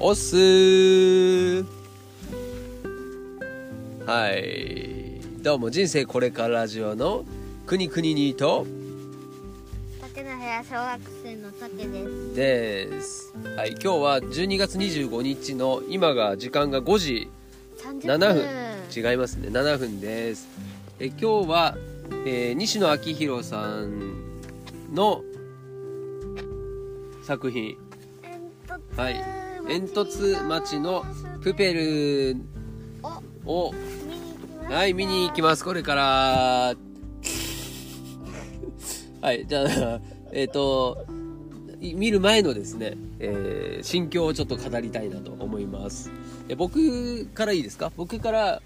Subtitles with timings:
[0.00, 0.36] おっす。
[0.36, 1.64] ー
[4.06, 5.20] はい。
[5.42, 7.24] どうも人生これからラジオの
[7.66, 8.64] くにくににと。
[10.00, 12.34] 竹の部屋小学生の竹です。
[12.36, 13.34] です。
[13.56, 17.28] はい今日は12月25日の今が時間が5時
[17.82, 19.10] 30 7分。
[19.10, 19.48] 違いますね。
[19.48, 20.46] 7分です。
[21.00, 21.76] え今日は、
[22.24, 24.12] えー西野昭弘さん
[24.94, 25.24] の
[27.24, 27.76] 作品。
[28.96, 31.04] はい煙突町の
[31.42, 32.36] プペル
[33.44, 33.72] を
[34.68, 35.64] はい見に行きます。
[35.64, 36.74] これから。
[39.20, 40.00] はいじゃあ
[40.32, 41.06] えっ、と
[41.80, 46.10] い見る前のですね、えー心境をちょっと語りたいなと思います。
[46.48, 47.92] え僕からいいですか？
[47.96, 48.62] 僕から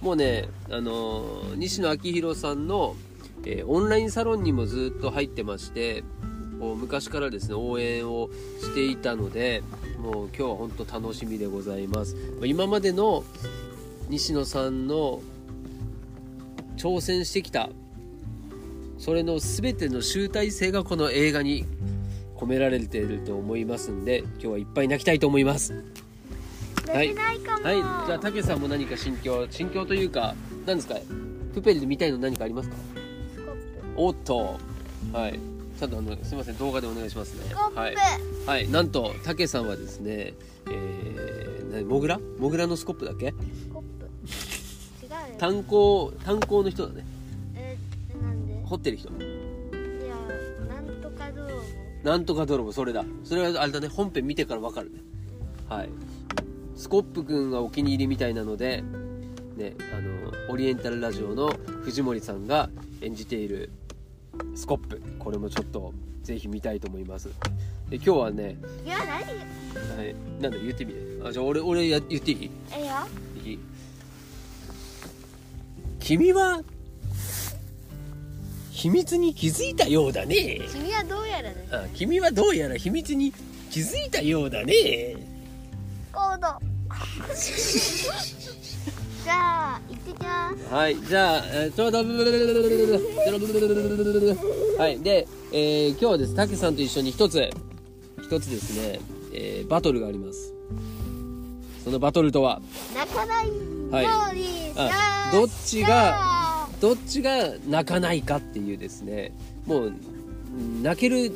[0.00, 2.96] もうねあのー西野昭弘さんの、
[3.44, 6.02] えーオンラインサロンにもずっと入ってまして
[6.60, 8.28] こう昔からですね応援を
[8.60, 9.62] していたので
[10.06, 12.14] もう今日は本当楽しみでございます。
[12.14, 13.24] まあ今までの
[14.08, 15.20] 西野さんの
[16.76, 17.70] 挑戦してきた
[18.98, 21.64] それの全ての集大成がこの映画に
[22.36, 25.72] 込められていると思いますんで今日はいっぱい泣きたいと思います。
[26.86, 27.08] はい。
[27.08, 27.74] できないかも、はい。
[27.74, 30.94] じゃあたけさんも何か心境心境というか何ですか？
[31.52, 32.76] プペルで見たいの何かありますか？
[33.96, 34.60] おっと。
[35.12, 35.40] はい
[35.78, 37.44] ちゃんとあのすいません動画でお願いしますね。
[37.48, 37.96] スコップ、はい、
[38.46, 40.34] はい、なんとたけさんはですね
[40.68, 43.32] えー、何モグラモグラのスコップだっけ？
[43.32, 45.06] スコップ。
[45.06, 45.16] 違うよ。
[45.38, 47.06] 炭鉱炭鉱の人だね。
[47.54, 47.76] え
[48.22, 48.62] なんで？
[48.64, 49.08] 掘ってる人。
[49.10, 50.16] いや
[50.68, 51.62] なんとか泥棒
[52.02, 53.04] なんとか泥棒それだ。
[53.24, 53.88] それはあれだね。
[53.88, 55.00] 本編見てから分かるね。
[55.68, 55.90] はい。
[56.74, 58.82] スコップくんがお気に入りみたいなので
[59.56, 61.48] ねあのオリエンタルラジオの
[61.84, 62.68] 藤森さんが
[63.00, 63.70] 演じている
[64.54, 65.00] スコップ。
[65.18, 65.92] これもちょっと
[66.22, 67.28] ぜひ見たいと思います。
[67.88, 69.08] で今日はね、いや何？
[69.96, 71.00] はい、なんだ言ってみて。
[71.24, 72.50] あじゃあ俺俺や言っていい？
[72.76, 72.92] えよ。
[73.44, 73.58] いい？
[76.00, 76.62] 君は
[78.70, 80.60] 秘密に気づいたようだね。
[80.72, 81.68] 君はどうやらね。
[81.70, 83.32] あ君はどうやら秘密に
[83.70, 85.16] 気づいたようだね。
[86.12, 86.48] コード
[89.26, 90.72] じゃあ行ってきます。
[90.72, 91.98] はいじゃあ、えーちょうど
[94.78, 97.50] はいで、えー今日はですたけさんと一緒に一つ
[98.22, 99.00] 一つですね、
[99.32, 100.54] えーバトルがあります
[101.82, 102.60] そのバトルとは
[102.94, 103.50] 泣かない
[103.90, 104.06] はい
[104.76, 109.32] あどっちがどっちが泣かないかっていうですね
[109.64, 109.92] もう
[110.82, 111.32] 泣ける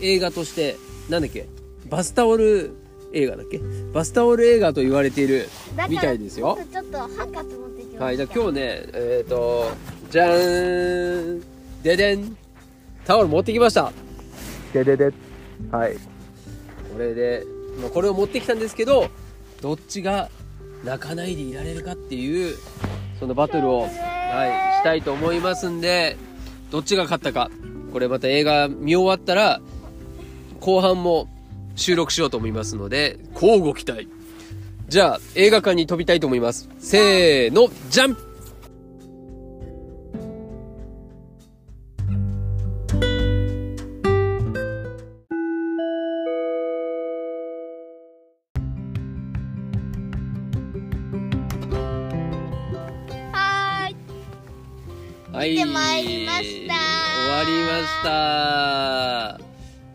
[0.00, 0.76] 映画として
[1.10, 1.46] なんだっけ
[1.90, 2.74] バスタオル
[3.14, 3.60] 映画だっけ？
[3.92, 5.48] バスタオル映画と言われている
[5.88, 6.58] みたいですよ。
[6.70, 8.04] ちょっとハンカチ持ってきました。
[8.04, 8.60] はいじゃあ今日ね
[8.92, 9.70] えっ、と
[10.10, 11.44] じゃーん
[11.82, 12.36] ででん。
[13.04, 13.92] タオル持ってきました。
[14.72, 15.12] ででで
[15.70, 15.94] はい。
[15.94, 17.44] これで、
[17.80, 19.08] まあ、これを持ってきたんですけど
[19.60, 20.30] どっちが
[20.84, 22.56] 泣かないでいられるかっていう
[23.18, 23.90] そのバトルを、はい、
[24.78, 26.16] したいと思いますんで
[26.70, 27.50] どっちが勝ったか。
[27.92, 29.60] これまた映画見終わったら
[30.60, 31.28] 後半も
[31.74, 34.08] 収録しようと思いますので交互期待。
[34.88, 36.68] じゃあ映画館に飛びたいと思います。
[36.78, 38.16] せーのじゃん
[53.32, 53.96] はーい。
[55.32, 55.50] はい。
[55.50, 56.74] 見てまいりました。
[56.74, 59.40] 終わりました。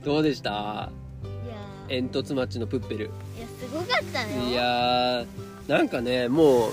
[0.03, 0.91] どうでした？
[1.89, 3.05] 煙突町のプッペル。
[3.05, 4.27] いやすごかったよ。
[4.47, 5.25] いやー
[5.67, 6.71] なんかねもう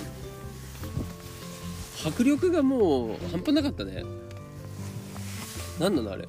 [2.07, 4.05] 迫力がもう半端なかったね。
[5.81, 6.29] 何なのあれ。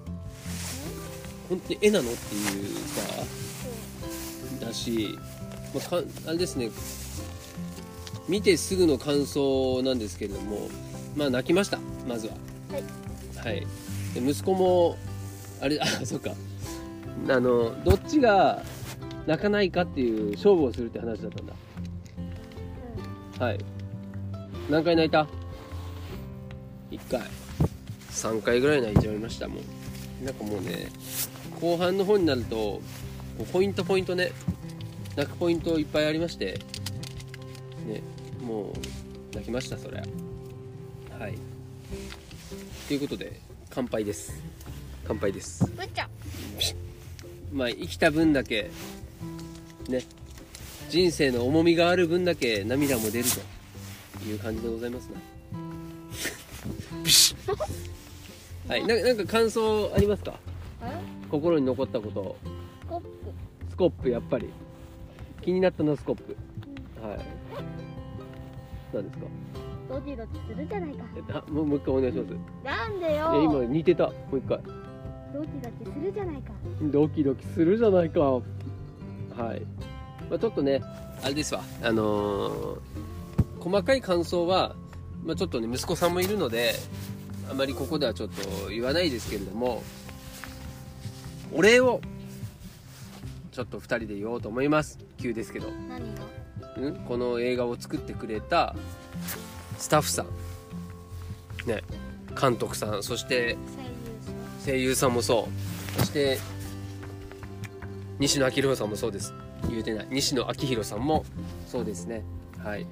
[1.50, 2.78] 本当に絵なのっていう
[4.60, 5.18] さだし、
[5.74, 6.72] まあ、かあれですね。
[8.28, 10.68] 見てすぐの感想なんですけれども
[11.16, 12.34] まあ泣きましたまずは。
[12.72, 12.84] はい。
[13.38, 13.68] はい。
[14.14, 14.98] で息子も
[15.62, 16.32] あれあそっか。
[17.30, 18.64] あのどっちが
[19.28, 21.54] 泣かないかっていう勝負をするって話だったんだ。
[23.46, 23.60] はい。
[24.70, 25.28] 何回泣いた
[26.90, 27.22] ？1回。
[28.18, 30.88] 3回ぐらい泣いちゃいましたもんなんかもうね
[31.62, 32.82] 後半の方になると
[33.54, 34.32] ポイントポイントね
[35.16, 36.60] 泣くポイントいっぱいありまして
[37.86, 38.02] ね
[38.42, 41.36] もう泣きましたそれはい。
[42.88, 43.40] ということで
[43.70, 44.42] 乾杯です。
[45.06, 45.64] 乾杯です。
[47.52, 48.72] まあ生きた分だけ
[49.90, 50.02] ね。
[50.90, 53.26] 人生の重みがある分だけ涙も出る
[54.24, 55.20] という感じでございますな。
[57.04, 57.56] ビシッ。
[58.70, 58.86] はい。
[58.86, 60.40] ななんか感想ありますか？
[60.84, 61.00] え？
[61.30, 62.38] 心に残ったこと。
[62.82, 63.08] スコップ。
[63.70, 64.50] スコップやっぱり。
[65.42, 66.36] 気になったのはスコップ。
[67.02, 67.20] はい。
[68.94, 69.26] 何ですか？
[69.90, 71.06] ドキドキするじゃないか。
[71.30, 72.34] あもうもう一回お願いします。
[72.66, 73.42] なんでよ。
[73.44, 74.08] 今似てた。
[74.08, 74.60] もう一回。
[75.34, 76.52] ドキドキするじゃないか。
[76.82, 78.42] ドキドキするじゃないか
[79.38, 79.62] はい、
[80.30, 80.82] まあ、ちょっとね
[81.24, 81.62] あれですわ。
[81.84, 82.78] あのー
[83.68, 84.76] 細かい感想は、
[85.26, 86.74] まあ、ちょっとね息子さんもいるので
[87.52, 89.84] あまりここではちょっと言わないですけれども
[91.54, 92.00] お礼を
[93.52, 95.00] ちょっと2人で言おうと思います。
[95.18, 98.76] 急ですけど、ん、この映画を作ってくれた
[99.80, 100.28] スタッフさん。
[101.68, 101.82] ね。
[102.40, 103.02] 監督さん。
[103.02, 103.58] そして
[104.64, 105.50] 声優さんもそ
[105.98, 106.00] う。
[106.00, 106.38] そして
[108.20, 109.34] 西野昭弘さんもそうです。
[109.70, 110.08] 言うてない。
[110.10, 111.24] 西野昭弘さんも
[111.68, 112.24] そうですね。
[112.64, 112.88] はい、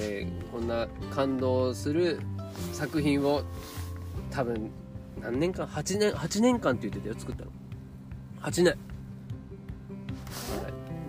[0.00, 2.20] えーこんな感動する
[2.72, 3.42] 作品を
[4.30, 4.70] 多分
[5.20, 7.14] 何年間？8年8年間って言ってたよ。
[7.18, 7.50] 作ったの。
[8.42, 8.74] 8年、は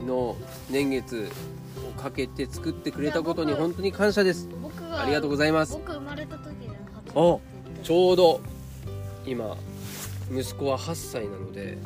[0.02, 0.36] い、の
[0.70, 1.30] 年月
[1.88, 4.50] をかけて作ってくれたことに本当に感謝です。
[4.92, 5.74] ありがとうございます。
[5.74, 8.42] 僕生まれた時で初おめてちょうど
[9.26, 9.56] 今
[10.32, 11.78] 息子は8歳なので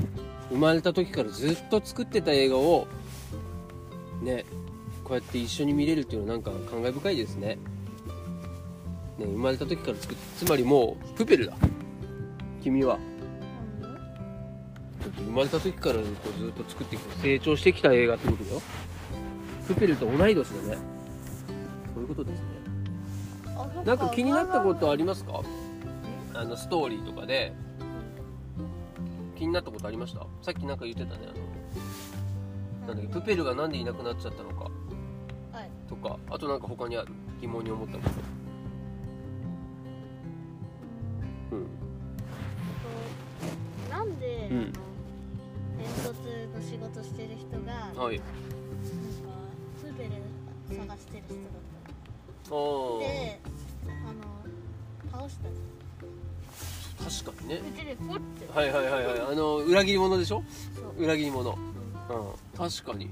[0.50, 2.88] 生まれた時からずっと作ってた映画を
[4.22, 4.46] ね
[5.04, 7.58] こうやって一緒に見れるっていうのはなんか感慨深いですね。
[9.18, 11.54] ね生まれた時から作っつまりもうプペルだ。
[12.62, 12.98] 君は。
[15.18, 18.62] 生まれた時からこうずっと作ってきて成長してきた映画ってことだよ。
[19.68, 20.78] プペルと同い年だね。
[21.94, 22.48] そういうことですね。
[23.86, 25.42] なんか気になったことありますか？
[26.34, 27.54] あのストーリーとかで
[29.40, 30.20] 気になったことありました？
[30.42, 34.70] さっきなんか言ってたねあのなんだっけプペルがなんでいなくなっちゃったのか。
[35.54, 35.72] はい。
[35.88, 37.08] とかあとなんか他にある
[37.40, 38.10] 疑問に思ったこ
[41.52, 41.56] と。
[41.56, 41.68] うん。
[43.42, 43.50] えっ
[43.90, 44.74] となんで、うん。
[45.78, 46.14] 煙突
[46.54, 50.10] の仕事してる人がなんかはいプーペル
[50.78, 51.62] 探してる人だっ
[52.44, 53.40] たで
[53.88, 55.52] あの倒したの。
[55.52, 55.89] あ
[57.10, 57.56] 確かにね。
[57.56, 58.48] うちでポッて。
[58.54, 59.22] はいはいはいはい。
[59.32, 60.44] あの裏切り者でしょ？
[60.76, 61.04] そう。
[61.04, 61.58] 裏切り者。
[62.10, 62.20] うん。
[62.20, 62.34] うん。
[62.56, 63.10] 確かに。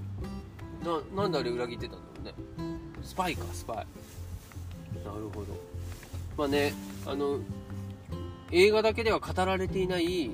[0.83, 2.79] ななんであれ裏切ってたんだろうね。
[3.03, 3.77] スパイかスパイ。
[3.77, 3.83] な
[5.13, 5.47] るほど。
[6.37, 6.73] まあね
[7.05, 7.39] あの
[8.51, 10.31] 映画だけでは語られていない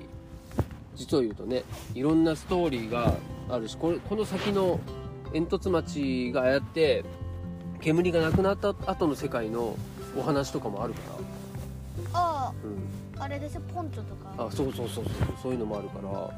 [0.95, 1.63] 実を言うとね
[1.95, 3.16] いろんなストーリーが
[3.50, 4.80] あるしこれこの先の
[5.31, 7.06] 煙突町がああやって
[7.81, 9.77] 煙がなくなった後の世界の
[10.18, 11.00] お話とかもあるか
[12.13, 12.54] ら、あ。
[12.63, 12.77] うん、
[13.19, 14.33] ああれでしょポンチョとか。
[14.38, 16.30] あそうそうそうそうそういうのもあるから。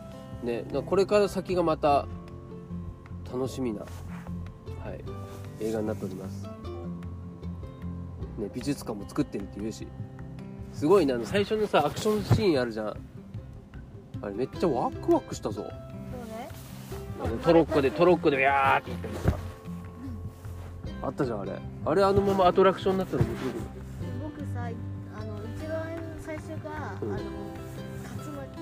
[0.43, 2.05] ねなこれから先がまた
[3.31, 3.87] 楽しみな、は
[4.93, 5.03] い、
[5.59, 6.43] 映画になっております、
[8.37, 9.87] ね、美術館も作ってるっていうし。
[10.73, 12.87] すごいねあの最初のさアクションシーンあるじゃん。
[14.21, 15.65] あれめっちゃワクワクしたぞ。
[17.23, 19.37] あのトロッコでトロッコでビャーって言ったりさ。
[21.01, 21.53] あったじゃんあれ。
[21.85, 23.84] あれあのままアトラクションになったら面白くない？
[27.05, 27.13] うん。
[27.13, 27.25] あの竜
[28.31, 28.59] 巻。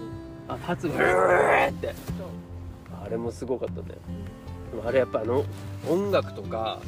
[0.48, 1.88] あ立つブーって。
[1.88, 1.94] と
[3.04, 3.88] あれもすごかったね。
[4.72, 5.44] でもあれやっぱあの
[5.90, 6.80] 音楽とか、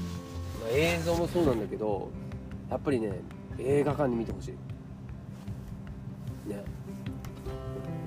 [0.62, 2.10] まあ、映像もそうなんだけど
[2.70, 3.22] やっぱりね
[3.60, 4.52] 映画館に見てほしい。
[6.50, 6.64] ね。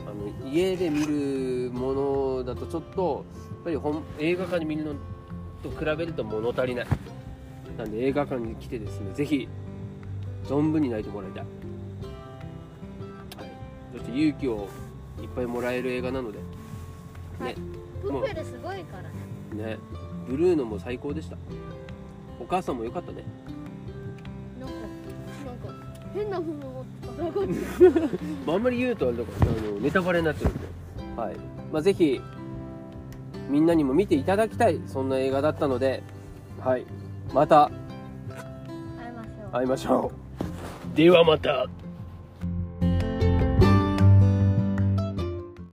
[0.07, 0.15] あの
[0.51, 4.95] 家で見るものだとちょっとやっぱり本映画館に見るの
[5.63, 6.87] と比べると物足りない。
[7.77, 9.49] なんで映画館に来てですねぜひ
[10.45, 11.45] 存分に泣いてもらいたい、
[13.93, 14.69] そして勇気を
[15.21, 16.39] いっぱいもらえる映画なので。
[17.41, 17.55] はい。
[18.03, 19.03] プーペルすごいから
[19.63, 19.71] ね。
[19.73, 19.79] ね。
[20.29, 21.37] ブルーノも最高でした。
[22.41, 23.25] お母さんも良かったね。
[24.61, 24.75] なんか
[25.47, 25.75] なんか
[26.15, 28.01] 変なもの持ってた。
[28.47, 31.37] まあ、あんまり言うとあれだからあのネタバレになっちゃうんで、はい。
[31.73, 32.21] まあ、ぜひ
[33.49, 36.03] みんなにも見ていただきたいそんな映画だったので、
[36.61, 36.87] はい、
[37.33, 37.71] また。
[38.31, 39.51] 会いましょう。
[39.53, 40.13] 会いましょ
[40.95, 40.97] う。
[40.97, 41.67] ではまた